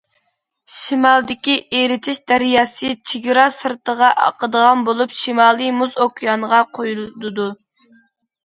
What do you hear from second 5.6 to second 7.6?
مۇز ئوكيانغا قۇيۇلىدۇ.